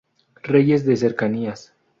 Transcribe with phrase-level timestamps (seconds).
[0.41, 1.75] Reyes de cercanías.